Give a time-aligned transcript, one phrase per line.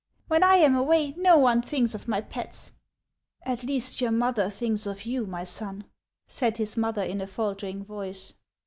[0.29, 2.71] When I am away no one thinks of my pets.""
[3.43, 5.83] At least your mother thinks of you, my son,"
[6.27, 8.33] said his mother in a faltering voice.